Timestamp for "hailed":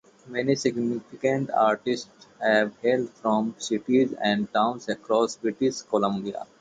2.79-3.11